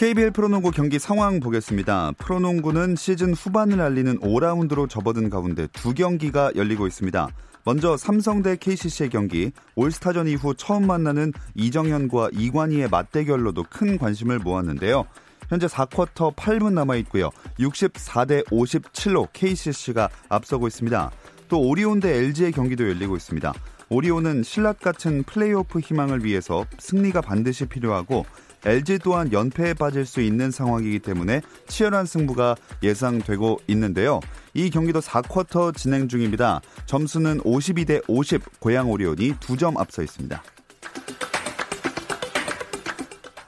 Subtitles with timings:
[0.00, 2.12] KBL 프로농구 경기 상황 보겠습니다.
[2.16, 7.28] 프로농구는 시즌 후반을 알리는 5라운드로 접어든 가운데 두 경기가 열리고 있습니다.
[7.66, 15.04] 먼저 삼성 대 KCC의 경기 올스타전 이후 처음 만나는 이정현과 이관희의 맞대결로도 큰 관심을 모았는데요.
[15.50, 17.28] 현재 4쿼터 8분 남아 있고요.
[17.58, 21.10] 64대 57로 KCC가 앞서고 있습니다.
[21.50, 23.52] 또 오리온 대 LG의 경기도 열리고 있습니다.
[23.90, 28.24] 오리온은 신라 같은 플레이오프 희망을 위해서 승리가 반드시 필요하고
[28.64, 34.20] LG 또한 연패에 빠질 수 있는 상황이기 때문에 치열한 승부가 예상되고 있는데요.
[34.54, 36.60] 이 경기도 4쿼터 진행 중입니다.
[36.86, 40.42] 점수는 52대 50 고양 오리온이 2점 앞서 있습니다.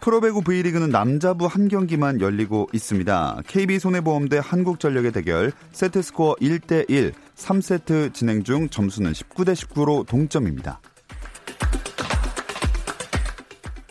[0.02, 3.42] 프로배구 V리그는 남자부 한 경기만 열리고 있습니다.
[3.46, 10.80] KB 손해보험 대 한국전력의 대결 세트스코어 1대1 3세트 진행 중 점수는 19대 19로 동점입니다.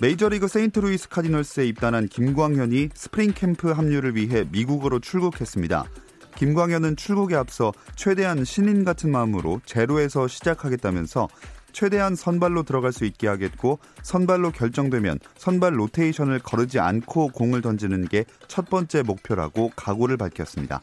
[0.01, 5.85] 메이저리그 세인트루이스 카디널스에 입단한 김광현이 스프링 캠프 합류를 위해 미국으로 출국했습니다.
[6.37, 11.27] 김광현은 출국에 앞서 최대한 신인 같은 마음으로 제로에서 시작하겠다면서
[11.71, 18.25] 최대한 선발로 들어갈 수 있게 하겠고 선발로 결정되면 선발 로테이션을 거르지 않고 공을 던지는 게
[18.51, 20.81] 첫 번째 목표라고 각오를 밝혔습니다.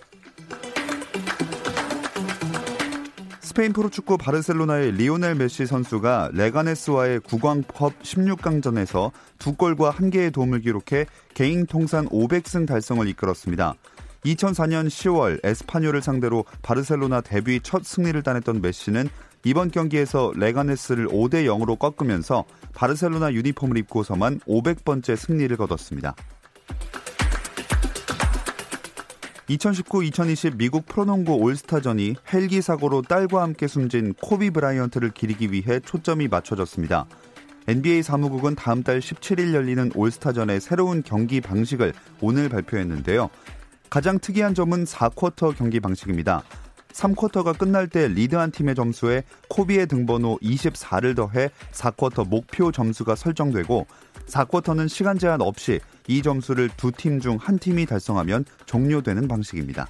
[3.58, 11.06] 스페인 프로축구 바르셀로나의 리오넬 메시 선수가 레가네스와의 국왕컵 16강전에서 두 골과 한 개의 도움을 기록해
[11.34, 13.74] 개인 통산 500승 달성을 이끌었습니다.
[14.24, 19.08] 2004년 10월 에스파뇰을 상대로 바르셀로나 데뷔 첫 승리를 따냈던 메시는
[19.42, 22.44] 이번 경기에서 레가네스를 5대 0으로 꺾으면서
[22.74, 26.14] 바르셀로나 유니폼을 입고서만 500번째 승리를 거뒀습니다.
[29.48, 37.06] 2019-2020 미국 프로농구 올스타전이 헬기 사고로 딸과 함께 숨진 코비 브라이언트를 기리기 위해 초점이 맞춰졌습니다.
[37.66, 43.30] NBA 사무국은 다음 달 17일 열리는 올스타전의 새로운 경기 방식을 오늘 발표했는데요.
[43.90, 46.42] 가장 특이한 점은 4쿼터 경기 방식입니다.
[46.92, 53.86] 3쿼터가 끝날 때 리드한 팀의 점수에 코비의 등번호 24를 더해 4쿼터 목표 점수가 설정되고
[54.28, 59.86] 4쿼터는 시간 제한 없이 이 점수를 두 팀 중 한 팀이 달성하면 종료되는 방식입니다.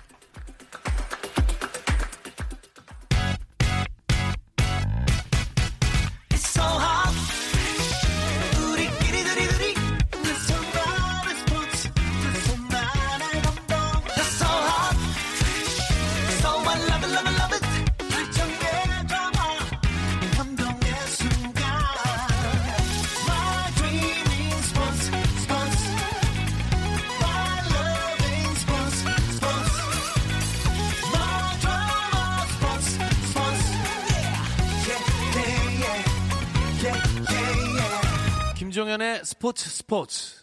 [38.79, 40.37] 김종현의 스포츠 스포츠.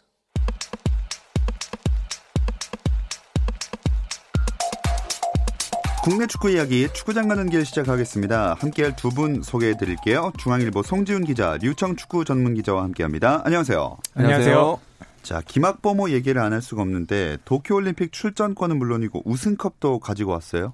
[6.04, 8.56] 국내 축구 이야기 축구장 가는 길 시작하겠습니다.
[8.56, 10.34] 함께할 두 분 소개해 드릴게요.
[10.38, 13.42] 중앙일보 송지훈 기자, 류청 축구 전문 기자와 함께합니다.
[13.46, 13.98] 안녕하세요.
[14.16, 14.82] 안녕하세요.
[15.24, 20.74] 자, 김학범호 얘기를 안 할 수가 없는데 도쿄올림픽 출전권은 물론이고 우승컵도 가지고 왔어요.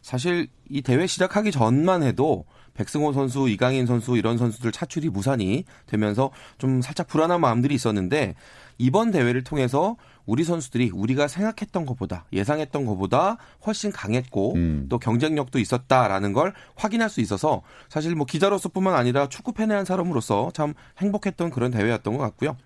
[0.00, 2.44] 사실 이 대회 시작하기 전만 해도
[2.74, 8.34] 백승호 선수, 이강인 선수 이런 선수들 차출이 무산이 되면서 좀 살짝 불안한 마음들이 있었는데
[8.78, 9.96] 이번 대회를 통해서
[10.26, 13.36] 우리 선수들이 우리가 생각했던 것보다 예상했던 것보다
[13.66, 14.86] 훨씬 강했고 음.
[14.88, 20.50] 또 경쟁력도 있었다라는 걸 확인할 수 있어서 사실 뭐 기자로서뿐만 아니라 축구 팬의 한 사람으로서
[20.54, 22.56] 참 행복했던 그런 대회였던 것 같고요.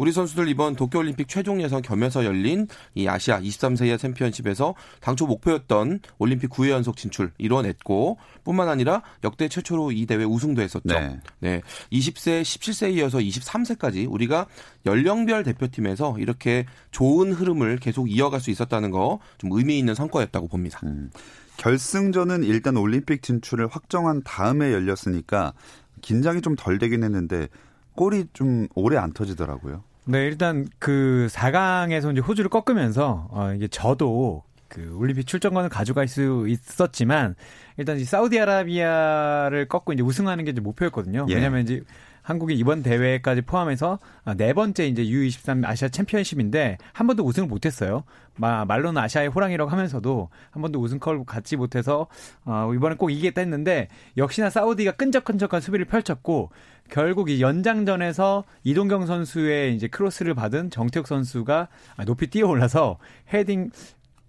[0.00, 6.00] 우리 선수들 이번 도쿄올림픽 최종 예선 겸해서 열린 이 아시아 23세 이하 챔피언십에서 당초 목표였던
[6.16, 10.88] 올림픽 9회 연속 진출 이뤄냈고 뿐만 아니라 역대 최초로 이 대회 우승도 했었죠.
[10.88, 11.20] 네.
[11.40, 11.60] 네.
[11.92, 14.46] 20세, 17세에 이어서 23세까지 우리가
[14.86, 20.80] 연령별 대표팀에서 이렇게 좋은 흐름을 계속 이어갈 수 있었다는 거 좀 의미 있는 성과였다고 봅니다.
[20.84, 21.10] 음.
[21.58, 25.52] 결승전은 일단 올림픽 진출을 확정한 다음에 열렸으니까
[26.00, 27.48] 긴장이 좀 덜 되긴 했는데
[27.94, 29.84] 골이 좀 오래 안 터지더라고요.
[30.04, 36.46] 네, 일단 그 4강에서 이제 호주를 꺾으면서 어 이게 저도 그 올림픽 출전권을 가져갈 수
[36.48, 37.34] 있었지만
[37.76, 41.26] 일단 이 사우디아라비아를 꺾고 이제 우승하는 게 이제 목표였거든요.
[41.28, 41.34] 예.
[41.34, 41.82] 왜냐하면 이제
[42.22, 48.04] 한국이 이번 대회까지 포함해서 아, 네 번째 이제 U23 아시아 챔피언십인데 한 번도 우승을 못했어요.
[48.36, 52.06] 마, 말로는 아시아의 호랑이라고 하면서도 한 번도 우승컵을 갖지 못해서
[52.44, 56.50] 어, 이번에 꼭 이기겠다 했는데 역시나 사우디가 끈적끈적한 수비를 펼쳤고
[56.90, 62.98] 결국 이 연장전에서 이동경 선수의 이제 크로스를 받은 정태욱 선수가 아, 높이 뛰어올라서
[63.32, 63.70] 헤딩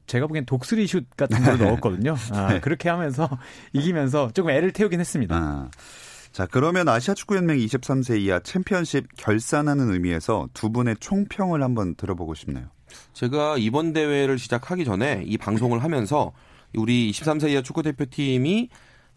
[0.08, 2.16] 제가 보기엔 독수리 슛 같은 걸 넣었거든요.
[2.32, 3.30] 아, 그렇게 하면서
[3.72, 5.36] 이기면서 조금 애를 태우긴 했습니다.
[5.36, 5.70] 아.
[6.32, 12.36] 자, 그러면 아시아 축구 연맹 23세 이하 챔피언십 결산하는 의미에서 두 분의 총평을 한번 들어보고
[12.36, 12.68] 싶네요.
[13.14, 16.32] 제가 이번 대회를 시작하기 전에 이 방송을 하면서
[16.76, 18.70] 우리 23세 이하 축구 대표팀이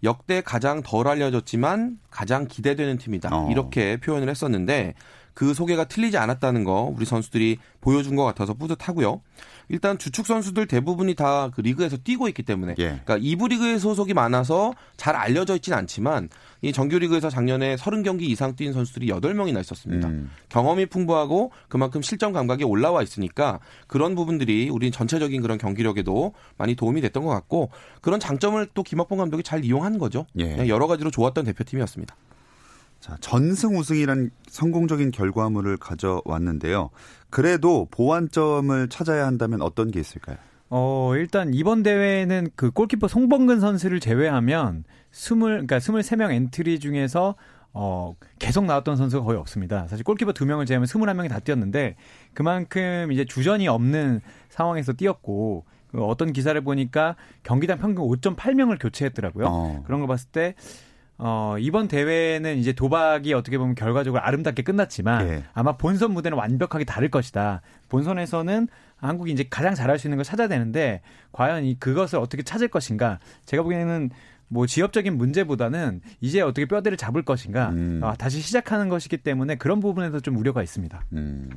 [0.02, 3.30] 역대 가장 덜 알려졌지만 가장 기대되는 팀이다.
[3.32, 3.50] 어.
[3.50, 4.94] 이렇게 표현을 했었는데
[5.34, 9.20] 그 소개가 틀리지 않았다는 거 우리 선수들이 보여준 것 같아서 뿌듯하고요.
[9.68, 13.00] 일단 주축 선수들 대부분이 다 그 리그에서 뛰고 있기 때문에 예.
[13.04, 16.28] 그러니까 2부 리그에 소속이 많아서 잘 알려져 있진 않지만
[16.62, 20.08] 이 정규 리그에서 작년에 30경기 이상 뛴 선수들이 8명이나 있었습니다.
[20.08, 20.30] 음.
[20.48, 27.00] 경험이 풍부하고 그만큼 실전 감각이 올라와 있으니까 그런 부분들이 우리 전체적인 그런 경기력에도 많이 도움이
[27.02, 27.70] 됐던 것 같고
[28.00, 30.26] 그런 장점을 또 김학범 감독이 잘 이용한 거죠.
[30.38, 30.56] 예.
[30.56, 32.14] 네, 여러 가지로 좋았던 대표팀이었습니다.
[33.04, 36.88] 자, 전승 우승이란 성공적인 결과물을 가져왔는데요.
[37.28, 40.38] 그래도 보완점을 찾아야 한다면 어떤 게 있을까요?
[40.70, 47.34] 어, 일단 이번 대회는 그 골키퍼 송범근 선수를 제외하면 20, 그러니까 23명 엔트리 중에서
[47.74, 49.86] 어, 계속 나왔던 선수가 거의 없습니다.
[49.86, 51.96] 사실 골키퍼 2명을 제외하면 21명이 다 뛰었는데
[52.32, 59.46] 그만큼 이제 주전이 없는 상황에서 뛰었고 그 어떤 기사를 보니까 경기당 평균 5.8명을 교체했더라고요.
[59.46, 59.82] 어.
[59.84, 60.54] 그런 걸 봤을 때
[61.16, 65.44] 어, 이번 대회는 이제 도박이 어떻게 보면 결과적으로 아름답게 끝났지만 예.
[65.54, 67.62] 아마 본선 무대는 완벽하게 다를 것이다.
[67.88, 71.02] 본선에서는 한국이 이제 가장 잘할 수 있는 걸 찾아야 되는데
[71.32, 73.18] 과연 이 그것을 어떻게 찾을 것인가?
[73.44, 74.10] 제가 보기에는
[74.48, 77.70] 뭐 지역적인 문제보다는 이제 어떻게 뼈대를 잡을 것인가?
[77.70, 78.00] 음.
[78.02, 81.04] 아, 다시 시작하는 것이기 때문에 그런 부분에서 좀 우려가 있습니다.
[81.12, 81.50] 음.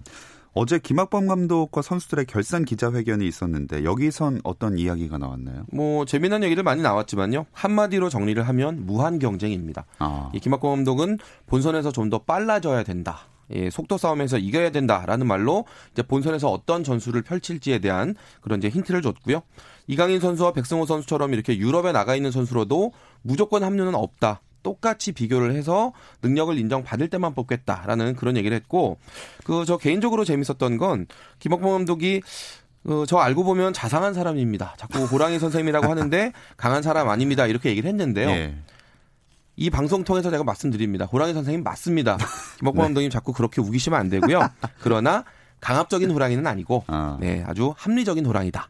[0.59, 5.65] 어제 김학범 감독과 선수들의 결산 기자회견이 있었는데 여기선 어떤 이야기가 나왔나요?
[5.71, 7.45] 뭐 재미난 얘기들 많이 나왔지만요.
[7.51, 9.85] 한마디로 정리를 하면 무한 경쟁입니다.
[9.99, 13.27] 아, 이 김학범 감독은 본선에서 좀 더 빨라져야 된다.
[13.51, 19.01] 예, 속도 싸움에서 이겨야 된다라는 말로 이제 본선에서 어떤 전술을 펼칠지에 대한 그런 이제 힌트를
[19.01, 19.41] 줬고요.
[19.87, 24.41] 이강인 선수와 백승호 선수처럼 이렇게 유럽에 나가 있는 선수로도 무조건 합류는 없다.
[24.67, 28.97] 똑같이 비교를 해서 능력을 인정받을 때만 뽑겠다라는 그런 얘기를 했고
[29.45, 31.07] 그 저 개인적으로 재밌었던 건
[31.39, 32.21] 김학범 감독이
[32.85, 34.75] 어, 저 알고 보면 자상한 사람입니다.
[34.77, 37.47] 자꾸 호랑이 선생님이라고 하는데 강한 사람 아닙니다.
[37.47, 38.29] 이렇게 얘기를 했는데요.
[38.29, 38.55] 예.
[39.55, 41.05] 이 방송 통해서 제가 말씀드립니다.
[41.05, 42.17] 호랑이 선생님 맞습니다.
[42.59, 42.81] 김학범 네.
[42.83, 44.41] 감독님 자꾸 그렇게 우기시면 안 되고요.
[44.81, 45.23] 그러나
[45.61, 47.17] 강압적인 호랑이는 아니고 아.
[47.21, 48.69] 네, 아주 합리적인 호랑이다.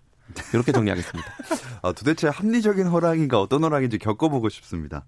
[0.53, 1.29] 이렇게 정리하겠습니다.
[1.83, 5.05] 아, 도대체 합리적인 호랑이가 어떤 호랑이인지 겪어보고 싶습니다.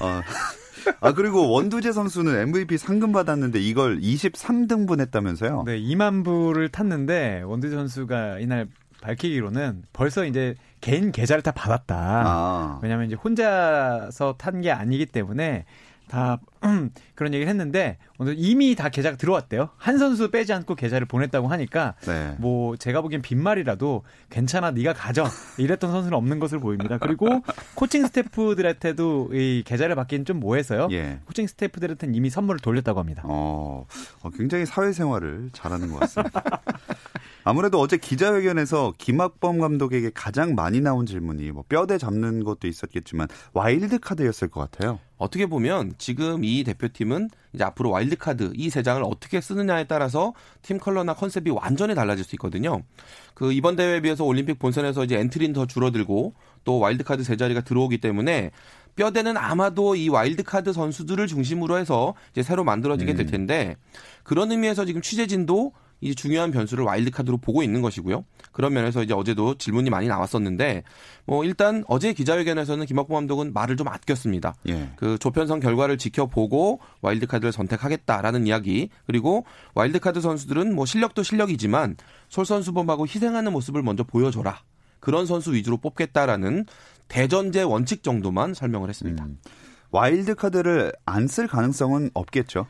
[0.00, 0.22] 아,
[1.00, 5.64] 아, 그리고 원두재 선수는 MVP 상금 받았는데 이걸 23등분 했다면서요?
[5.66, 8.68] 네, 2만 부를 탔는데 원두 선수가 이날
[9.02, 11.96] 밝히기로는 벌써 이제 개인 계좌를 다 받았다.
[11.96, 15.64] 아, 왜냐하면 이제 혼자서 탄 게 아니기 때문에
[16.08, 16.38] 다
[17.14, 19.70] 그런 얘기를 했는데 오늘 이미 다 계좌가 들어왔대요.
[19.76, 22.34] 한 선수 빼지 않고 계좌를 보냈다고 하니까 네.
[22.38, 25.26] 뭐 제가 보기엔 빈말이라도 괜찮아 네가 가져
[25.58, 26.98] 이랬던 선수는 없는 것으로 보입니다.
[26.98, 27.26] 그리고
[27.74, 30.88] 코칭 스태프들한테도 이 계좌를 받기는 좀 뭐해서요.
[30.92, 31.20] 예.
[31.26, 33.22] 코칭 스태프들한테는 이미 선물을 돌렸다고 합니다.
[33.26, 33.86] 어,
[34.22, 36.42] 어, 굉장히 사회생활을 잘하는 것 같습니다.
[37.48, 44.00] 아무래도 어제 기자회견에서 김학범 감독에게 가장 많이 나온 질문이 뭐 뼈대 잡는 것도 있었겠지만 와일드
[44.00, 44.98] 카드였을 것 같아요.
[45.16, 50.34] 어떻게 보면 지금 이 대표팀은 이제 앞으로 와일드 카드 이 세 장을 어떻게 쓰느냐에 따라서
[50.62, 52.82] 팀 컬러나 컨셉이 완전히 달라질 수 있거든요.
[53.34, 56.34] 그 이번 대회에 비해서 올림픽 본선에서 이제 엔트리는 더 줄어들고
[56.64, 58.50] 또 와일드 카드 세 자리가 들어오기 때문에
[58.96, 63.76] 뼈대는 아마도 이 와일드카드 선수들을 중심으로 해서 이제 새로 만들어지게 될 텐데
[64.24, 68.24] 그런 의미에서 지금 취재진도 이 중요한 변수를 와일드카드로 보고 있는 것이고요.
[68.52, 70.82] 그런 면에서 이제 어제도 질문이 많이 나왔었는데
[71.24, 74.54] 뭐 일단 어제 기자회견에서는 김학범 감독은 말을 좀 아꼈습니다.
[74.68, 74.90] 예.
[74.96, 81.96] 그 조편성 결과를 지켜보고 와일드카드를 선택하겠다라는 이야기 그리고 와일드카드 선수들은 뭐 실력도 실력이지만
[82.28, 84.60] 솔선수범하고 희생하는 모습을 먼저 보여줘라
[85.00, 86.66] 그런 선수 위주로 뽑겠다라는
[87.08, 89.24] 대전제 원칙 정도만 설명을 했습니다.
[89.24, 89.38] 음.
[89.92, 92.66] 와일드 카드를 안 쓸 가능성은 없겠죠.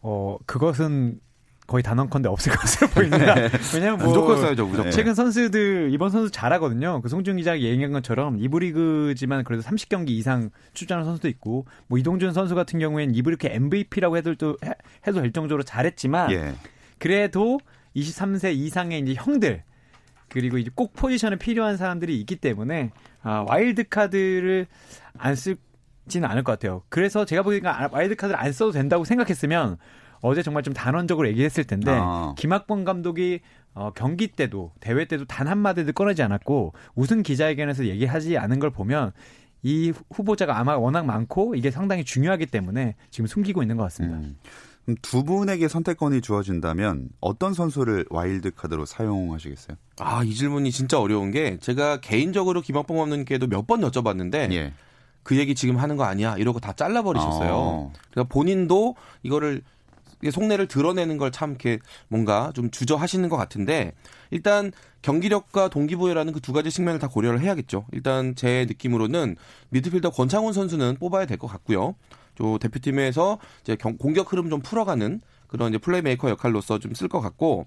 [0.00, 1.20] 어 그것은
[1.66, 4.90] 거의 단언컨대 없을 것으로 보이는데 왜냐면 뭐 무조건 써야죠 무조건.
[4.90, 7.00] 최근 선수들 이번 선수 잘하거든요.
[7.00, 12.32] 그 송준 기자가 얘기한 것처럼 이부 리그지만 그래도 30경기 이상 출전한 선수도 있고 뭐 이동준
[12.34, 14.72] 선수 같은 경우에는 이부 리그 MVP라고 해도 또 해-
[15.06, 16.54] 해도 될 정도로 잘했지만 예.
[16.98, 17.58] 그래도
[17.96, 19.62] 23세 이상의 이제 형들
[20.28, 22.90] 그리고 이제 꼭 포지션에 필요한 사람들이 있기 때문에
[23.22, 24.66] 아, 와일드 카드를
[25.16, 26.82] 안 쓰지는 않을 것 같아요.
[26.88, 29.78] 그래서 제가 보기에는 와일드 카드를 안 써도 된다고 생각했으면
[30.24, 32.34] 어제 정말 좀 단언적으로 얘기했을 텐데 아.
[32.38, 33.40] 김학범 감독이
[33.74, 39.12] 어, 경기 때도 대회 때도 단 한마디도 꺼내지 않았고 우승 기자회견에서 얘기하지 않은 걸 보면
[39.62, 44.16] 이 후보자가 아마 워낙 많고 이게 상당히 중요하기 때문에 지금 숨기고 있는 것 같습니다.
[44.18, 44.36] 음.
[45.02, 49.76] 두 분에게 선택권이 주어진다면 어떤 선수를 와일드 카드로 사용하시겠어요?
[50.00, 54.72] 아, 이 질문이 진짜 어려운 게 제가 개인적으로 김학범 감독님께도 몇 번 여쭤봤는데 예.
[55.22, 57.52] 그 얘기 지금 하는 거 아니야 이러고 다 잘라버리셨어요.
[57.54, 57.92] 어.
[58.10, 59.62] 그러니까 본인도 이거를
[60.30, 61.78] 속내를 드러내는 걸 참 이렇게
[62.08, 63.92] 뭔가 좀 주저하시는 것 같은데
[64.30, 64.70] 일단
[65.02, 67.86] 경기력과 동기부여라는 그 두 가지 측면을 다 고려를 해야겠죠.
[67.92, 69.36] 일단 제 느낌으로는
[69.70, 71.94] 미드필더 권창훈 선수는 뽑아야 될 것 같고요.
[72.36, 77.20] 저 대표팀에서 이제 경- 공격 흐름 좀 풀어가는 그런 이제 플레이메이커 역할로서 좀 쓸 것
[77.20, 77.66] 같고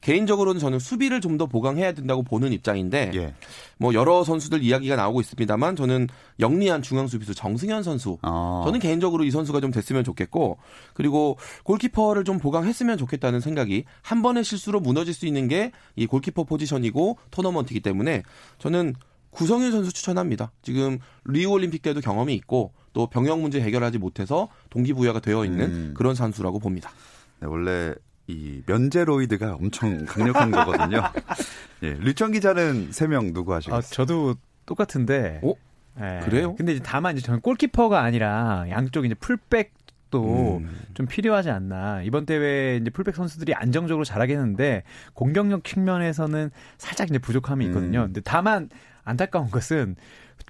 [0.00, 3.34] 개인적으로는 저는 수비를 좀 더 보강해야 된다고 보는 입장인데 예.
[3.76, 6.06] 뭐 여러 선수들 이야기가 나오고 있습니다만 저는
[6.38, 8.62] 영리한 중앙 수비수 정승현 선수 어.
[8.64, 10.58] 저는 개인적으로 이 선수가 좀 됐으면 좋겠고
[10.92, 16.44] 그리고 골키퍼를 좀 보강했으면 좋겠다는 생각이 한 번의 실수로 무너질 수 있는 게 이 골키퍼
[16.44, 18.22] 포지션이고 토너먼트이기 때문에
[18.58, 18.94] 저는
[19.30, 20.52] 구성윤 선수 추천합니다.
[20.62, 25.94] 지금 리우 올림픽 때도 경험이 있고 또 병역 문제 해결하지 못해서 동기부여가 되어 있는 음.
[25.96, 26.90] 그런 선수라고 봅니다.
[27.40, 27.94] 네, 원래
[28.26, 31.02] 이 면제로이드가 엄청 강력한 거거든요.
[31.82, 33.82] 예, 류청 기자는 세 명 누구 아, 하시겠어요?
[33.82, 35.40] 저도 똑같은데.
[35.42, 35.52] 어?
[36.00, 36.20] 예.
[36.24, 36.54] 그래요?
[36.56, 40.80] 근데 이제 다만 이제 저는 골키퍼가 아니라 양쪽 이제 풀백도 음.
[40.94, 42.02] 좀 필요하지 않나.
[42.02, 48.00] 이번 대회 이제 풀백 선수들이 안정적으로 잘하겠는데 공격력 측면에서는 살짝 이제 부족함이 있거든요.
[48.00, 48.06] 음.
[48.06, 48.70] 근데 다만
[49.04, 49.96] 안타까운 것은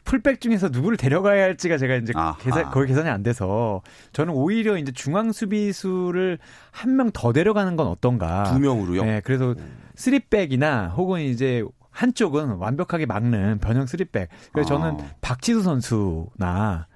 [0.05, 2.37] 풀백 중에서 누구를 데려가야 할지가 제가 이제 아하.
[2.39, 3.81] 계산, 거의 계산이 안 돼서
[4.13, 6.39] 저는 오히려 이제 중앙 수비수를
[6.71, 8.45] 한 명 더 데려가는 건 어떤가.
[8.45, 9.05] 두 명으로요.
[9.05, 9.55] 네, 그래서
[9.95, 14.29] 쓰리백이나 혹은 이제 한쪽은 완벽하게 막는 변형 쓰리백.
[14.53, 15.11] 그래서 저는 아.
[15.21, 16.87] 박지수 선수나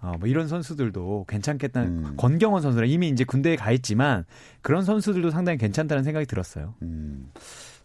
[0.00, 2.14] 어, 뭐 이런 선수들도 괜찮겠다는 음.
[2.16, 4.24] 권경원 선수랑 이미 이제 군대에 가 있지만
[4.62, 6.74] 그런 선수들도 상당히 괜찮다는 생각이 들었어요.
[6.82, 7.30] 음,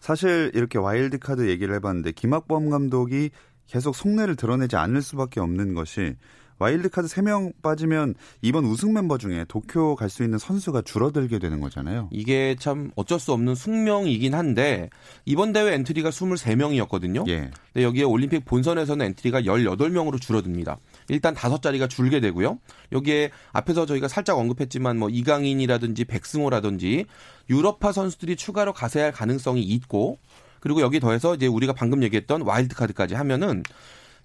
[0.00, 3.30] 사실 이렇게 와일드 카드 얘기를 해봤는데 김학범 감독이
[3.66, 6.14] 계속 속내를 드러내지 않을 수밖에 없는 것이
[6.58, 11.60] 와일드 카드 3명 빠지면 이번 우승 멤버 중에 도쿄 갈 수 있는 선수가 줄어들게 되는
[11.60, 12.08] 거잖아요.
[12.12, 14.88] 이게 참 어쩔 수 없는 숙명이긴 한데
[15.24, 17.28] 이번 대회 엔트리가 23명이었거든요.
[17.28, 17.50] 예.
[17.72, 20.78] 근데 여기에 올림픽 본선에서는 엔트리가 18명으로 줄어듭니다.
[21.08, 22.60] 일단 다섯 자리가 줄게 되고요.
[22.92, 27.06] 여기에 앞에서 저희가 살짝 언급했지만 뭐 이강인이라든지 백승호라든지
[27.50, 30.18] 유럽파 선수들이 추가로 가세할 가능성이 있고
[30.64, 33.62] 그리고 여기 더해서 이제 우리가 방금 얘기했던 와일드 카드까지 하면은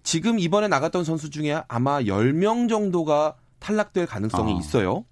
[0.03, 4.57] 지금 이번에 나갔던 선수 중에 아마 10명 정도가 탈락될 가능성이 아.
[4.57, 5.03] 있어요.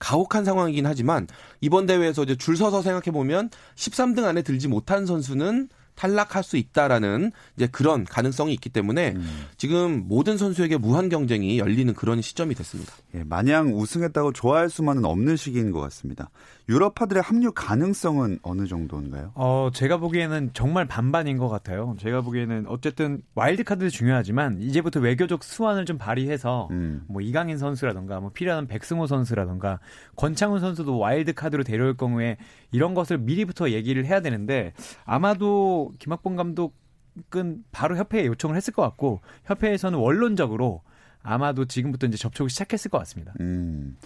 [0.00, 1.28] 가혹한 상황이긴 하지만
[1.60, 5.68] 이번 대회에서 이제 줄 서서 생각해 보면 13등 안에 들지 못한 선수는
[6.00, 9.46] 탈락할 수 있다라는 이제 그런 가능성이 있기 때문에 음.
[9.58, 12.94] 지금 모든 선수에게 무한 경쟁이 열리는 그런 시점이 됐습니다.
[13.14, 16.30] 예, 마냥 우승했다고 좋아할 수만은 없는 시기인 것 같습니다.
[16.70, 19.32] 유럽파들의 합류 가능성은 어느 정도인가요?
[19.34, 21.96] 어, 제가 보기에는 정말 반반인 것 같아요.
[21.98, 27.02] 제가 보기에는 어쨌든 와일드 카드도 중요하지만 이제부터 외교적 수완을 좀 발휘해서 음.
[27.08, 29.80] 뭐 이강인 선수라던가 뭐 필요한 백승호 선수라던가
[30.16, 32.36] 권창훈 선수도 와일드 카드로 데려올 경우에
[32.70, 34.72] 이런 것을 미리부터 얘기를 해야 되는데
[35.04, 40.82] 아마도 김학범 감독은 바로 협회에 요청을 했을 것 같고 협회에서는 원론적으로
[41.22, 43.34] 아마도 지금부터 이제 접촉을 시작했을 것 같습니다.
[43.40, 43.96] 음,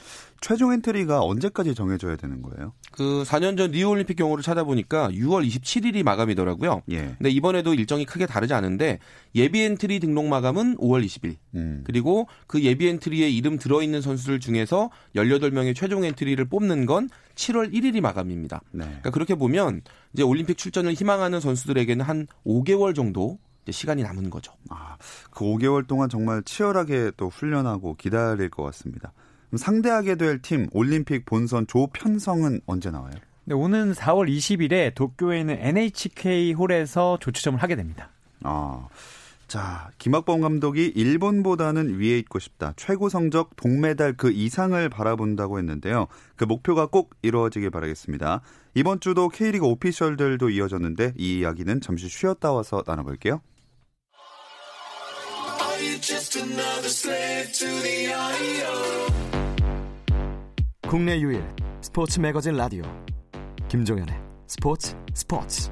[0.40, 2.72] 최종 엔트리가 언제까지 정해져야 되는 거예요?
[2.90, 6.82] 그 4년 전 리우 올림픽 경우를 찾아보니까 6월 27일이 마감이더라고요.
[6.90, 7.14] 예.
[7.16, 8.98] 근데 이번에도 일정이 크게 다르지 않은데
[9.34, 11.36] 예비 엔트리 등록 마감은 5월 20일.
[11.54, 11.82] 음.
[11.84, 17.72] 그리고 그 예비 엔트리에 이름 들어 있는 선수들 중에서 18명의 최종 엔트리를 뽑는 건 7월
[17.72, 18.60] 1일이 마감입니다.
[18.72, 18.84] 네.
[18.84, 24.52] 그러니까 그렇게 보면 이제 올림픽 출전을 희망하는 선수들에게는 한 5개월 정도 이제 시간이 남은 거죠.
[24.70, 24.96] 아,
[25.30, 29.12] 그 5개월 동안 정말 치열하게 또 훈련하고 기다릴 것 같습니다.
[29.48, 33.14] 그럼 상대하게 될 팀 올림픽 본선 조 편성은 언제 나와요?
[33.44, 38.10] 네, 오는 4월 20일에 도쿄에 있는 NHK 홀에서 조추첨을 하게 됩니다.
[38.42, 38.86] 아,
[39.46, 42.72] 자, 김학범 감독이 일본보다는 위에 있고 싶다.
[42.76, 46.06] 최고 성적 동메달 그 이상을 바라본다고 했는데요.
[46.36, 48.40] 그 목표가 꼭 이루어지길 바라겠습니다.
[48.74, 53.40] 이번 주도 K리그 오피셜들도 이어졌는데 이 이야기는 잠시 쉬었다 와서 나눠볼게요.
[60.88, 61.44] 국내 유일
[61.80, 62.82] 스포츠 매거진 라디오
[63.68, 64.14] 김종현의
[64.46, 65.70] 스포츠 스포츠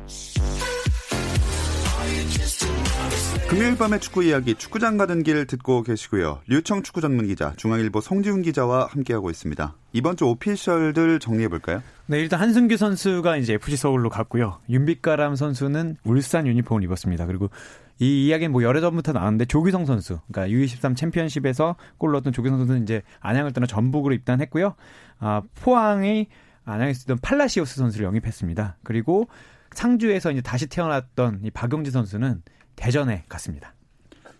[3.48, 6.40] 금요일 밤의 축구 이야기 축구장 가는 길 듣고 계시고요.
[6.46, 9.74] 류청 축구 전문 기자 중앙일보 송지훈 기자와 함께하고 있습니다.
[9.92, 11.82] 이번 주 오피셜들 정리해 볼까요?
[12.06, 14.58] 네, 일단 한승규 선수가 이제 FC 서울로 갔고요.
[14.70, 17.26] 윤빛가람 선수는 울산 유니폼을 입었습니다.
[17.26, 17.50] 그리고
[17.98, 22.84] 이 이야기는 뭐 여러 전부터 나왔는데 조규성 선수, 그러니까 U23 챔피언십에서 골 넣었던 조규성 선수는
[22.84, 24.74] 이제 안양을 떠나 전북으로 입단했고요.
[25.18, 26.28] 아, 포항이
[26.64, 28.78] 안양에 쓰던 팔라시오스 선수를 영입했습니다.
[28.82, 29.28] 그리고
[29.74, 32.42] 상주에서 이제 다시 태어났던 이 박용지 선수는
[32.76, 33.74] 대전에 갔습니다.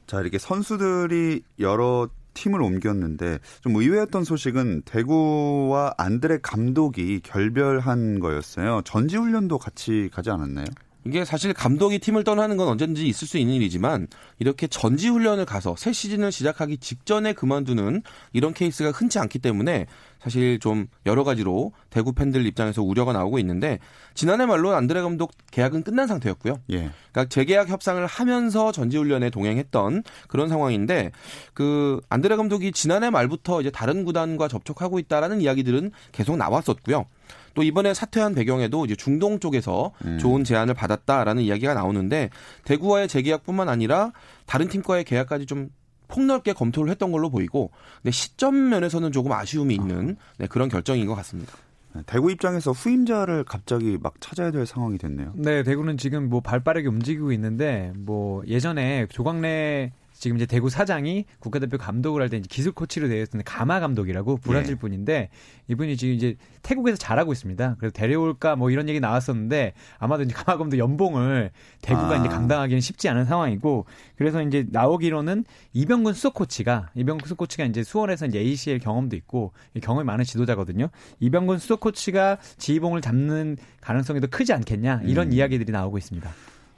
[0.07, 8.83] 자, 이렇게 선수들이 여러 팀을 옮겼는데 좀 의외였던 소식은 대구와 안드레 감독이 결별한 거였어요.
[8.85, 10.67] 전지 훈련도 같이 가지 않았나요?
[11.05, 14.07] 이게 사실 감독이 팀을 떠나는 건 언제든지 있을 수 있는 일이지만
[14.39, 19.87] 이렇게 전지 훈련을 가서 새 시즌을 시작하기 직전에 그만두는 이런 케이스가 흔치 않기 때문에
[20.21, 23.81] 사실 좀 여러 가지로 대구 팬들 입장에서 우려가 나오고 있는데
[24.15, 26.61] 지난해 말로 안드레 감독 계약은 끝난 상태였고요.
[26.71, 26.91] 예.
[27.11, 31.11] 그러니까 재계약 협상을 하면서 전지 훈련에 동행했던 그런 상황인데
[31.55, 37.07] 그 안드레 감독이 지난해 말부터 이제 다른 구단과 접촉하고 있다라는 이야기들은 계속 나왔었고요.
[37.55, 40.19] 또 이번에 사퇴한 배경에도 이제 중동 쪽에서 음.
[40.19, 42.31] 좋은 제안을 받았다라는 이야기가 나오는데
[42.65, 44.13] 대구와의 재계약뿐만 아니라
[44.47, 45.69] 다른 팀과의 계약까지 좀
[46.09, 47.71] 폭넓게 검토를 했던 걸로 보이고
[48.03, 51.53] 근데 시점 면에서는 조금 아쉬움이 있는 네, 그런 결정인 것 같습니다.
[51.95, 55.33] 네, 대구 입장에서 후임자를 갑자기 막 찾아야 될 상황이 됐네요.
[55.37, 61.79] 네, 대구는 지금 뭐 발빠르게 움직이고 있는데 뭐 예전에 조광래 지금 이제 대구 사장이 국가대표
[61.79, 64.79] 감독을 할 때 기술 코치로 되어 있었는데 가마 감독이라고 브라질 예.
[64.79, 65.31] 분인데
[65.67, 67.75] 이분이 지금 이제 태국에서 잘하고 있습니다.
[67.81, 71.51] 그래서 데려올까 뭐 이런 얘기 나왔었는데 아마도 이제 가마 감독 연봉을
[71.81, 72.17] 대구가 아.
[72.19, 77.83] 이제 감당하기는 쉽지 않은 상황이고 그래서 이제 나오기로는 이병근 수석 코치가 이병근 수석 코치가 이제
[77.83, 79.53] 수원에서 이제 ACL 경험도 있고
[79.83, 80.89] 경험이 많은 지도자거든요.
[81.19, 85.33] 이병근 수석 코치가 지휘봉을 잡는 가능성이 더 크지 않겠냐 이런 음.
[85.33, 86.31] 이야기들이 나오고 있습니다.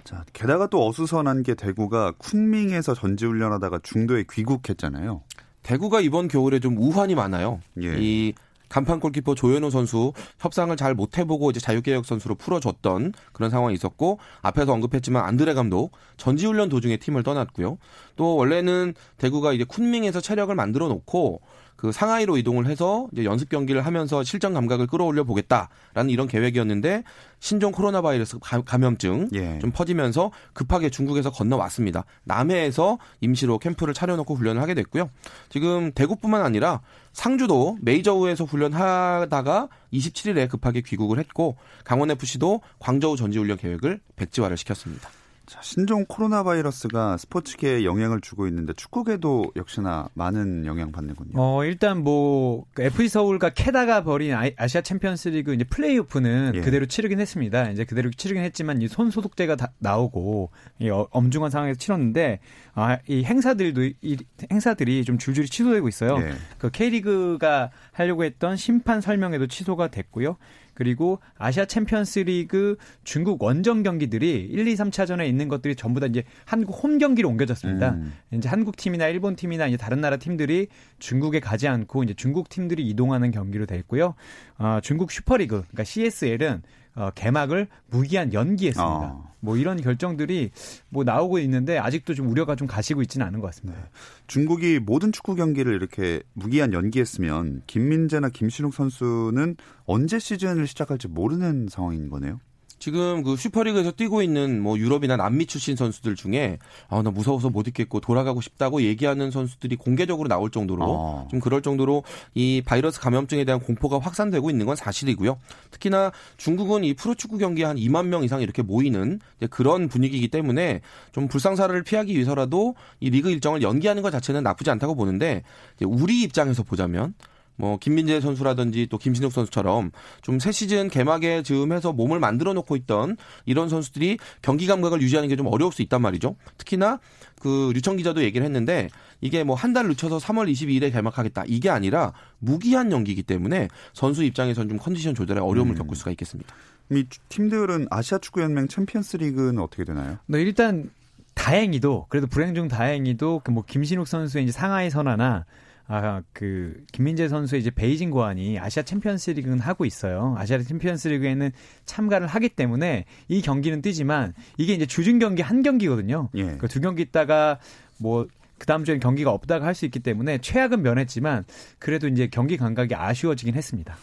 [0.05, 5.23] 자, 게다가 또 어수선한 게 대구가 쿤밍에서 전지훈련하다가 중도에 귀국했잖아요.
[5.63, 7.61] 대구가 이번 겨울에 좀 우환이 많아요.
[7.83, 7.97] 예.
[7.99, 8.35] 이
[8.69, 14.73] 간판 골키퍼 조현우 선수 협상을 잘 못해보고 이제 자유개혁 선수로 풀어줬던 그런 상황이 있었고 앞에서
[14.73, 17.79] 언급했지만 안드레 감독 전지훈련 도중에 팀을 떠났고요.
[18.17, 21.41] 또 원래는 대구가 이제 쿤밍에서 체력을 만들어 놓고
[21.85, 27.03] 그 상하이로 이동을 해서 이제 연습 경기를 하면서 실전 감각을 끌어올려 보겠다라는 이런 계획이었는데
[27.41, 29.59] 신종 코로나 바이러스 감염증 예.
[29.59, 32.07] 좀 퍼지면서 급하게 중국에서 건너왔습니다.
[32.25, 35.11] 남해에서 임시로 캠프를 차려놓고 훈련을 하게 됐고요.
[35.51, 36.81] 지금 대구뿐만 아니라
[37.13, 45.11] 상주도 메이저우에서 훈련하다가 27일에 급하게 귀국을 했고 강원 FC도 광저우 전지훈련 계획을 백지화를 시켰습니다.
[45.47, 51.33] 자, 신종 코로나 바이러스가 스포츠계에 영향을 주고 있는데 축구계도 역시나 많은 영향 받는군요.
[51.35, 56.61] 어, 일단 뭐 FC 서울과 캐다가 벌인 아시아 챔피언스리그 이제 플레이오프는 예.
[56.61, 57.71] 그대로 치르긴 했습니다.
[57.71, 62.39] 이제 그대로 치르긴 했지만 이 손 소독제가 다 나오고 이 어, 엄중한 상황에서 치렀는데
[62.75, 64.17] 아, 이 행사들도 이
[64.51, 66.17] 행사들이 좀 줄줄이 취소되고 있어요.
[66.21, 66.33] 예.
[66.59, 70.37] 그 K리그가 하려고 했던 심판 설명회도 취소가 됐고요.
[70.75, 76.25] 그리고 아시아 챔피언스 리그 중국 원정 경기들이 1, 2, 3차전에 있는 것들이 전부 다 이제
[76.45, 77.93] 한국 홈 경기로 옮겨졌습니다.
[77.93, 78.13] 음.
[78.33, 82.87] 이제 한국 팀이나 일본 팀이나 이제 다른 나라 팀들이 중국에 가지 않고 이제 중국 팀들이
[82.89, 84.15] 이동하는 경기로 됐고요.
[84.59, 86.63] 어, 중국 슈퍼리그 그러니까 CSL은
[86.95, 88.85] 어, 개막을 무기한 연기했습니다.
[88.85, 89.35] 어.
[89.41, 90.51] 뭐 이런 결정들이
[90.89, 93.79] 뭐 나오고 있는데 아직도 좀 우려가 좀 가시고 있지는 않은 것 같습니다.
[93.79, 93.87] 네.
[94.27, 102.09] 중국이 모든 축구 경기를 이렇게 무기한 연기했으면 김민재나 김신욱 선수는 언제 시즌을 시작할지 모르는 상황인
[102.09, 102.41] 거네요.
[102.79, 106.59] 지금 그 슈퍼리그에서 뛰고 있는 뭐 유럽이나 남미 출신 선수들 중에
[106.89, 111.29] 아 나 무서워서 못 있겠고 돌아가고 싶다고 얘기하는 선수들이 공개적으로 나올 정도로 아.
[111.31, 112.03] 좀 그럴 정도로
[112.35, 115.39] 이 바이러스 감염증에 대한 공포가 확산되고 있는 건 사실이고요.
[115.71, 120.81] 특히나 중국은 이 프로축구 경기 한 2만 명 이상 이렇게 모이는 그런 분위기이기 때문에
[121.13, 125.43] 좀 불상사를 피하기 위해서라도 이 리그 일정을 연기하는 것 자체는 나쁘지 않다고 보는데
[125.83, 127.15] 우리 입장에서 보자면
[127.57, 129.91] 뭐 김민재 선수라든지 또 김신욱 선수처럼
[130.23, 135.37] 좀 새 시즌 개막에 즈음해서 몸을 만들어 놓고 있던 이런 선수들이 경기 감각을 유지하는 게
[135.37, 136.37] 좀 어려울 수 있단 말이죠.
[136.59, 136.99] 특히나
[137.41, 138.89] 그 류청 기자도 얘기를 했는데
[139.21, 144.69] 이게 뭐 한 달 늦춰서 3월 22일에 개막하겠다 이게 아니라 무기한 연기이기 때문에 선수 입장에선
[144.69, 145.79] 좀 컨디션 조절에 어려움을 음.
[145.79, 146.55] 겪을 수가 있겠습니다.
[146.91, 150.19] 이 팀들은 아시아 축구 연맹 챔피언스 리그는 어떻게 되나요?
[150.27, 150.91] 네, 일단
[151.35, 155.45] 다행히도 그래도 불행 중 다행히도 그뭐 김신욱 선수의 이제 상하이 선화나
[155.87, 160.35] 아, 그, 김민재 선수의 이제 베이징 궈안이 아시아 챔피언스 리그는 하고 있어요.
[160.39, 161.51] 아시아 챔피언스 리그에는
[161.85, 166.31] 참가를 하기 때문에 이 경기는 뛰지만 이게 이제 주중 경기 한 경기거든요.
[166.37, 166.57] 예.
[166.57, 167.59] 그두 경기 있다가
[167.99, 168.27] 뭐,
[168.59, 171.45] 그 다음 주엔 경기가 없다가 할 수 있기 때문에 최악은 면했지만
[171.79, 173.97] 그래도 이제 경기 감각이 아쉬워지긴 했습니다.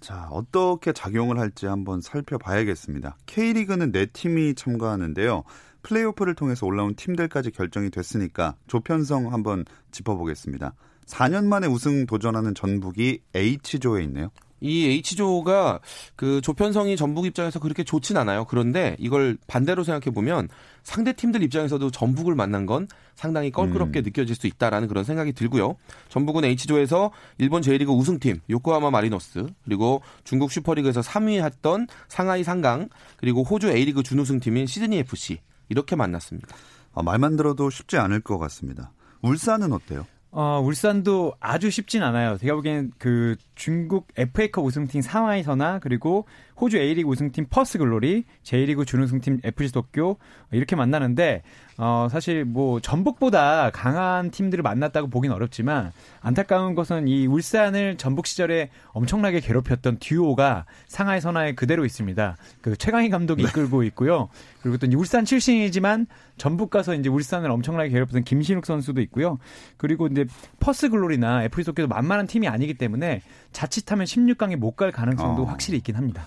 [0.00, 3.16] 자, 어떻게 작용을 할지 한번 살펴봐야겠습니다.
[3.26, 5.42] K리그는 네 팀이 참가하는데요.
[5.82, 10.74] 플레이오프를 통해서 올라온 팀들까지 결정이 됐으니까 조편성 한번 짚어보겠습니다.
[11.08, 14.30] 4년 만에 우승 도전하는 전북이 H조에 있네요.
[14.60, 15.80] 이 H조가
[16.16, 18.44] 그 조편성이 전북 입장에서 그렇게 좋진 않아요.
[18.44, 20.48] 그런데 이걸 반대로 생각해 보면
[20.82, 24.04] 상대 팀들 입장에서도 전북을 만난 건 상당히 껄끄럽게 음.
[24.04, 25.76] 느껴질 수 있다라는 그런 생각이 들고요.
[26.08, 33.42] 전북은 H조에서 일본 제1리그 우승팀 요코하마 마리노스 그리고 중국 슈퍼리그에서 3위 했던 상하이 상강 그리고
[33.42, 36.48] 호주 A리그 준우승팀인 시드니 FC 이렇게 만났습니다.
[36.94, 38.92] 아, 말만 들어도 쉽지 않을 것 같습니다.
[39.22, 40.06] 울산은 어때요?
[40.30, 42.36] 어, 울산도 아주 쉽진 않아요.
[42.36, 46.26] 제가 보기엔 그 중국 FA컵 우승팀 상하이서나 그리고
[46.60, 50.18] 호주 A리그 우승팀 퍼스 글로리, J리그 준우승팀 FC 도쿄
[50.50, 51.42] 이렇게 만나는데
[51.80, 58.70] 어 사실 뭐 전북보다 강한 팀들을 만났다고 보긴 어렵지만 안타까운 것은 이 울산을 전북 시절에
[58.88, 62.36] 엄청나게 괴롭혔던 듀오가 상하이 선화에 그대로 있습니다.
[62.62, 63.48] 그 최강희 감독이 네.
[63.48, 64.28] 이끌고 있고요.
[64.60, 69.38] 그리고 또 울산 출신이지만 전북 가서 이제 울산을 엄청나게 괴롭혔던 김신욱 선수도 있고요.
[69.76, 70.26] 그리고 이제
[70.58, 75.44] 퍼스 글로리나 FC 도쿄도 만만한 팀이 아니기 때문에 자칫하면 16강에 못 갈 가능성도 어.
[75.46, 76.24] 확실히 있긴 합니다.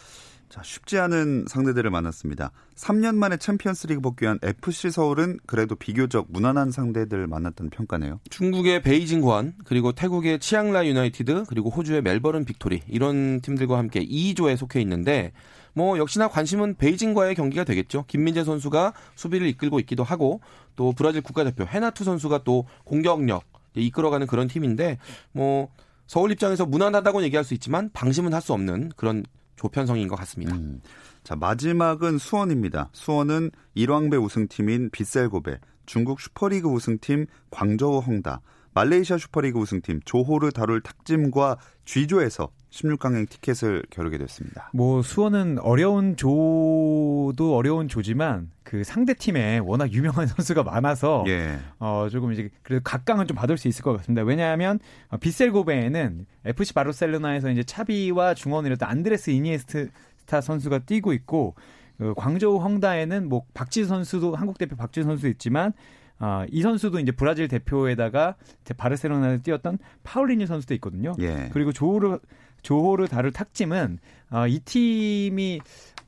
[0.52, 2.52] 자, 쉽지 않은 상대들을 만났습니다.
[2.76, 8.20] 3년 만에 챔피언스리그 복귀한 FC 서울은 그래도 비교적 무난한 상대들 만났다는 평가네요.
[8.30, 14.58] 중국의 베이징 궈안, 그리고 태국의 치앙라이 유나이티드, 그리고 호주의 멜버른 빅토리 이런 팀들과 함께 2조에
[14.58, 15.32] 속해 있는데
[15.74, 18.04] 뭐 역시나 관심은 베이징과의 경기가 되겠죠.
[18.08, 20.42] 김민재 선수가 수비를 이끌고 있기도 하고
[20.76, 24.98] 또 브라질 국가대표 헤나투 선수가 또 공격력 이끌어가는 그런 팀인데
[25.32, 25.70] 뭐
[26.08, 29.24] 서울 입장에서 무난하다고 얘기할 수 있지만 방심은 할 수 없는 그런
[29.56, 30.56] 조편성인 것 같습니다.
[30.56, 30.82] 음.
[31.24, 32.90] 자, 마지막은 수원입니다.
[32.94, 38.42] 수원은 일왕배 우승팀인 빗셀고베, 중국 슈퍼리그 우승팀 광저우 헝다,
[38.74, 44.70] 말레이시아 슈퍼리그 우승팀 조호르 다룰 탁짐과 쥐조에서 16강행 티켓을 겨루게 됐습니다.
[44.74, 51.60] 뭐 수원은 어려운 조도 어려운 조지만 그 상대 팀에 워낙 유명한 선수가 많아서 예.
[51.77, 54.23] 어 조금 이제 그래도 각광은 좀 받을 수 있을 것 같습니다.
[54.23, 54.79] 왜냐하면
[55.10, 61.55] 어, 비셀 고베에는 FC 바르셀로나에서 이제 차비와 중원을 이었던 안드레스 이니에스타 선수가 뛰고 있고
[61.97, 65.73] 그 광저우 헝다에는 뭐 박지수 선수도 한국 대표 박지수 선수 있지만
[66.17, 68.36] 아, 이 선수도 이제 브라질 대표에다가
[68.77, 71.13] 바르셀로나에 뛰었던 파울리니 선수도 있거든요.
[71.19, 71.49] 예.
[71.51, 72.19] 그리고 조호르
[72.62, 73.99] 조호르 다를 탁짐은
[74.31, 75.60] 어, 이 팀이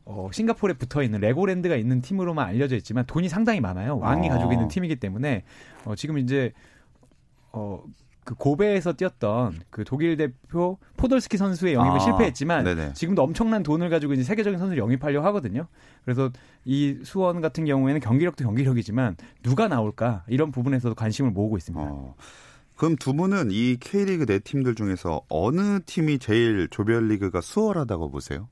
[0.06, 3.98] 어, 싱가포르에 붙어 있는 레고랜드가 있는 팀으로만 알려져 있지만 돈이 상당히 많아요.
[3.98, 4.34] 왕이 어.
[4.34, 5.44] 가지고 있는 팀이기 때문에
[5.86, 6.52] 어, 지금 이제
[7.52, 7.84] 어,
[8.26, 12.94] 그 고베에서 뛰었던 그 독일 대표 포돌스키 선수의 영입을 아, 실패했지만 네네.
[12.94, 15.68] 지금도 엄청난 돈을 가지고 이제 세계적인 선수를 영입하려고 하거든요.
[16.06, 16.30] 그래서
[16.63, 21.86] 이 수원 같은 경우에는 경기력도 경기력이지만 누가 나올까 이런 부분에서도 관심을 모으고 있습니다.
[21.86, 22.16] 어.
[22.76, 28.48] 그럼 두 분은 이 K리그 네 팀들 중에서 어느 팀이 제일 조별리그가 수월하다고 보세요?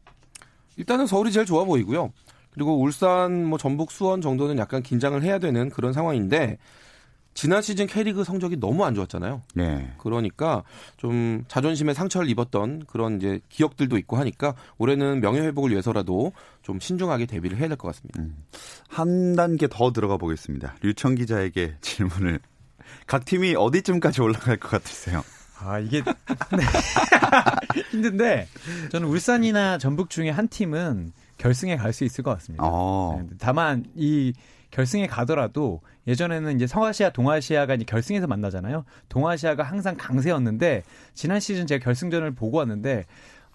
[0.78, 2.12] 일단은 서울이 제일 좋아 보이고요.
[2.52, 6.58] 그리고 울산, 뭐 전북, 수원 정도는 약간 긴장을 해야 되는 그런 상황인데
[7.34, 9.42] 지난 시즌 K리그 성적이 너무 안 좋았잖아요.
[9.56, 9.94] 네.
[10.00, 10.64] 그러니까
[10.98, 17.28] 좀 자존심에 상처를 입었던 그런 이제 기억들도 있고 하니까 올해는 명예 회복을 위해서라도 좀 신중하게
[17.28, 18.22] 대비를 해야 될 것 같습니다.
[18.22, 18.36] 음.
[18.90, 20.76] 한 단계 더 들어가 보겠습니다.
[20.82, 22.40] 류청 기자에게 질문을
[23.08, 25.24] 각 팀이 어디쯤까지 올라갈 것 같으세요?
[25.64, 26.02] 아 이게
[26.58, 26.64] 네.
[27.92, 28.48] 힘든데
[28.92, 32.64] 저는 울산이나 전북 중에 한 팀은 결승에 갈 수 있을 것 같습니다.
[32.66, 33.24] 어.
[33.40, 34.34] 다만 이
[34.72, 38.86] 결승에 가더라도 예전에는 이제 서아시아, 동아시아가 이제 결승에서 만나잖아요.
[39.10, 43.06] 동아시아가 항상 강세였는데 지난 시즌 제가 결승전을 보고 왔는데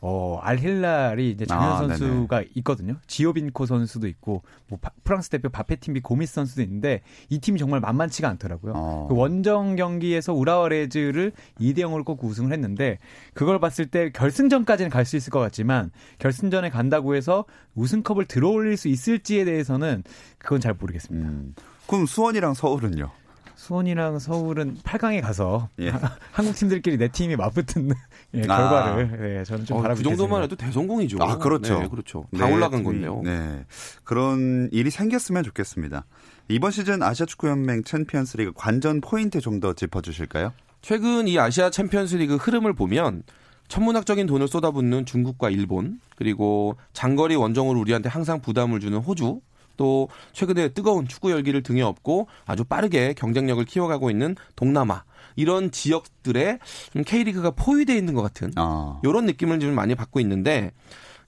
[0.02, 2.50] 어, 알힐랄이 이제 장현 아, 선수가 네네.
[2.56, 2.96] 있거든요.
[3.06, 8.28] 지오빈코 선수도 있고 뭐 파, 프랑스 대표 바페팀비 고미스 선수도 있는데 이 팀이 정말 만만치가
[8.28, 8.72] 않더라고요.
[8.76, 9.06] 어.
[9.08, 12.98] 그 원정 경기에서 우라와레즈를 2대 0으로 꼭 우승을 했는데
[13.34, 17.44] 그걸 봤을 때 결승전까지는 갈 수 있을 것 같지만 결승전에 간다고 해서
[17.76, 20.02] 우승컵을 들어올릴 수 있을지에 대해서는
[20.38, 21.28] 그건 잘 모르겠습니다.
[21.28, 21.54] 음.
[21.86, 23.08] 그럼 수원이랑 서울은요?
[23.56, 25.90] 수원이랑 서울은 8강에 가서 예.
[26.30, 27.90] 한국 팀들끼리 내 팀이 맞붙은
[28.34, 28.56] 예, 아.
[28.56, 31.18] 결과를 네, 저는 좀 어, 바라고 그 정도만 해도 대성공이죠.
[31.20, 31.80] 아 그렇죠.
[31.80, 32.26] 네, 그렇죠.
[32.38, 33.22] 다 네, 올라간 건데요.
[33.24, 33.64] 네,
[34.04, 36.04] 그런 일이 생겼으면 좋겠습니다.
[36.48, 40.52] 이번 시즌 아시아 축구 연맹 챔피언스리그 관전 포인트 좀 더 짚어주실까요?
[40.82, 43.22] 최근 이 아시아 챔피언스리그 흐름을 보면
[43.68, 49.40] 천문학적인 돈을 쏟아붓는 중국과 일본 그리고 장거리 원정으로 우리한테 항상 부담을 주는 호주
[49.76, 55.04] 또 최근에 뜨거운 축구 열기를 등에 업고 아주 빠르게 경쟁력을 키워가고 있는 동남아
[55.36, 56.58] 이런 지역들에
[57.04, 59.00] K리그가 포위되어 있는 것 같은 아.
[59.04, 60.72] 이런 느낌을 좀 많이 받고 있는데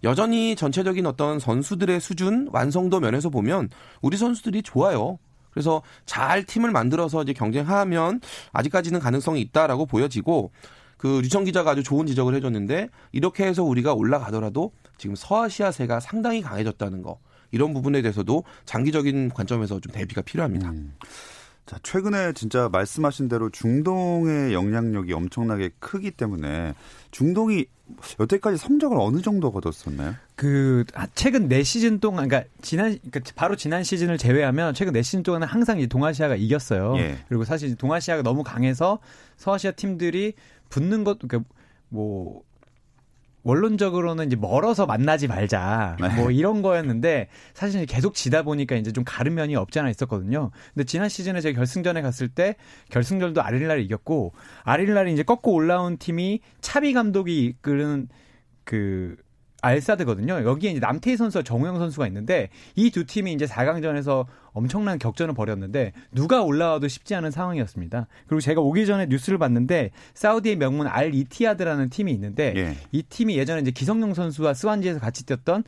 [0.04, 3.68] 여전히 전체적인 어떤 선수들의 수준 완성도 면에서 보면
[4.00, 5.18] 우리 선수들이 좋아요.
[5.50, 8.20] 그래서 잘 팀을 만들어서 이제 경쟁하면
[8.52, 10.52] 아직까지는 가능성이 있다라고 보여지고
[10.96, 17.02] 그 류청 기자가 아주 좋은 지적을 해줬는데 이렇게 해서 우리가 올라가더라도 지금 서아시아세가 상당히 강해졌다는
[17.02, 17.18] 거
[17.50, 20.70] 이런 부분에 대해서도 장기적인 관점에서 좀 대비가 필요합니다.
[20.70, 20.94] 음.
[21.68, 26.72] 자, 최근에 진짜 말씀하신 대로 중동의 영향력이 엄청나게 크기 때문에
[27.11, 27.66] 중동이
[28.18, 30.14] 여태까지 성적을 어느 정도 거뒀었나요?
[30.34, 30.84] 그
[31.14, 35.46] 최근 네 시즌 동안 그러니까 지난 그러니까 바로 지난 시즌을 제외하면 최근 네 시즌 동안은
[35.46, 36.94] 항상 이제 동아시아가 이겼어요.
[36.96, 37.18] 예.
[37.28, 38.98] 그리고 사실 동아시아가 너무 강해서
[39.37, 40.32] 서아시아 팀들이
[40.70, 41.46] 붙는 것 그러니까
[41.90, 42.42] 뭐
[43.42, 46.09] 원론적으로는 이제 멀어서 만나지 말자 네.
[46.16, 50.51] 뭐 이런 거였는데 사실 계속 지다 보니까 이제 좀 가른 면이 없지 않아 있었거든요.
[50.74, 52.57] 근데 지난 시즌에 제가 결승전에 갔을 때
[52.90, 54.33] 결승전도 아릴라를 이겼고
[54.64, 58.09] 아릴라를 이제 꺾고 올라온 팀이 차비 감독이 이끄는
[58.64, 59.16] 그
[59.61, 60.44] 알사드거든요.
[60.44, 65.92] 여기에 이제 남태희 선수와 정우영 선수가 있는데 이 두 팀이 이제 4강전에서 엄청난 격전을 벌였는데
[66.12, 68.07] 누가 올라와도 쉽지 않은 상황이었습니다.
[68.27, 72.77] 그리고 제가 오기 전에 뉴스를 봤는데 사우디의 명문 알 이티아드라는 팀이 있는데 예.
[72.92, 75.64] 이 팀이 예전에 이제 기성용 선수와 스완지에서 같이 뛰었던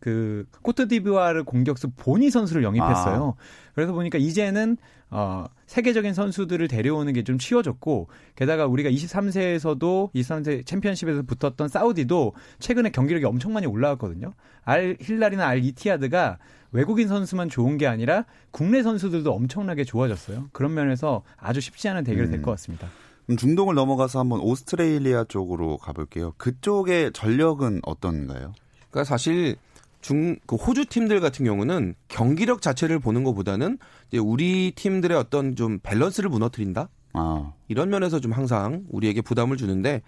[0.00, 3.34] 그 코트디부아르 공격수 보니 선수를 영입했어요.
[3.74, 4.78] 그래서 보니까 이제는
[5.10, 13.24] 어 세계적인 선수들을 데려오는 게좀 쉬워졌고 게다가 우리가 23세에서도 23세 챔피언십에서 붙었던 사우디도 최근에 경기력이
[13.24, 14.32] 엄청 많이 올라왔거든요.
[14.64, 16.38] 알 힐랄이나 알 이티아드가
[16.72, 20.48] 외국인 선수만 좋은 게 아니라 국내 선수들도 엄청나게 좋아졌어요.
[20.52, 22.42] 그런 면에서 아주 쉽지 않은 대결이 될 음.
[22.42, 22.88] 것 같습니다.
[23.26, 26.34] 그럼 중동을 넘어가서 한번 오스트레일리아 쪽으로 가볼게요.
[26.36, 28.52] 그쪽의 전력은 어떤가요?
[28.90, 29.56] 그러니까 사실
[30.00, 35.78] 중, 그 호주 팀들 같은 경우는 경기력 자체를 보는 것보다는 이제 우리 팀들의 어떤 좀
[35.82, 36.88] 밸런스를 무너뜨린다?
[37.12, 40.02] 아, 이런 면에서 좀 항상 우리에게 부담을 주는데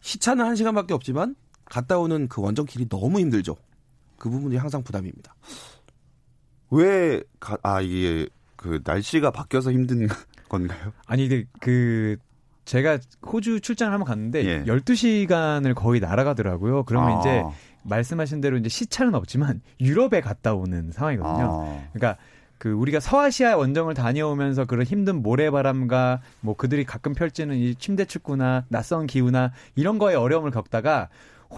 [0.00, 3.56] 시차는 한 시간밖에 없지만 갔다 오는 그 원정 길이 너무 힘들죠.
[4.18, 5.34] 그 부분이 항상 부담입니다.
[6.70, 10.08] 왜, 가, 아, 이게 그 날씨가 바뀌어서 힘든
[10.48, 10.92] 건가요?
[11.06, 12.16] 아니 근데 그
[12.64, 14.64] 제가 호주 출장을 한번 갔는데 예.
[14.64, 16.84] 12시간을 거의 날아가더라고요.
[16.84, 17.42] 그러면 아, 이제
[17.82, 21.44] 말씀하신 대로 이제 시차는 없지만 유럽에 갔다 오는 상황이거든요.
[21.44, 22.20] 아, 그러니까
[22.58, 28.66] 그 우리가 서아시아 원정을 다녀오면서 그런 힘든 모래바람과 뭐 그들이 가끔 펼치는 이 침대 축구나
[28.68, 31.08] 낯선 기후나 이런 거에 어려움을 겪다가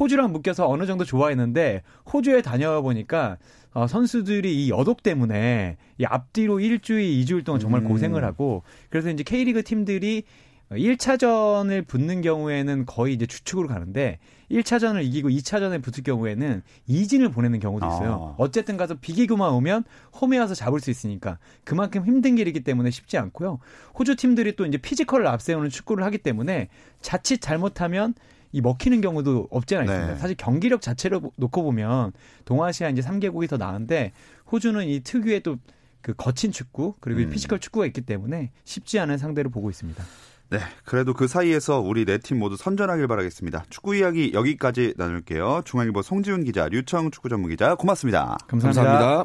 [0.00, 1.82] 호주랑 묶여서 어느 정도 좋아했는데
[2.12, 3.36] 호주에 다녀와 보니까
[3.74, 7.88] 어, 선수들이 이 여독 때문에 이 앞뒤로 일주일, 이주일 동안 정말 음.
[7.88, 10.22] 고생을 하고 그래서 이제 K리그 팀들이
[10.70, 14.18] 1차전을 붙는 경우에는 거의 이제 주축으로 가는데
[14.54, 18.34] 1차전을 이기고 2차전에 붙을 경우에는 이진을 보내는 경우도 있어요.
[18.38, 18.42] 아.
[18.42, 19.84] 어쨌든 가서 비기고만 오면
[20.20, 23.58] 홈에 와서 잡을 수 있으니까 그만큼 힘든 길이기 때문에 쉽지 않고요.
[23.98, 26.68] 호주 팀들이 또 이제 피지컬을 앞세우는 축구를 하기 때문에
[27.00, 28.14] 자칫 잘못하면
[28.52, 30.14] 이 먹히는 경우도 없지 않아 있습니다.
[30.14, 30.18] 네.
[30.18, 32.12] 사실 경기력 자체로 놓고 보면
[32.44, 34.12] 동아시아 이제 3개국이 더 나은데
[34.50, 35.58] 호주는 이 특유의 또
[36.04, 37.30] 그 거친 축구 그리고 이 음.
[37.30, 40.04] 피지컬 축구가 있기 때문에 쉽지 않은 상대로 보고 있습니다.
[40.50, 40.58] 네.
[40.84, 43.64] 그래도 그 사이에서 우리 네 팀 모두 선전하길 바라겠습니다.
[43.70, 45.62] 축구 이야기 여기까지 나눌게요.
[45.64, 48.38] 중앙일보 송지훈 기자, 류청 축구 전문 기자, 고맙습니다.
[48.46, 49.24] 감사합니다.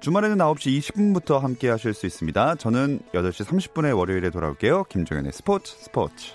[0.00, 2.54] 주말에는 9시 20분부터 함께 하실 수 있습니다.
[2.54, 4.84] 저는 8시 30분에 월요일에 돌아올게요.
[4.84, 6.34] 김종현의 스포츠 스포츠.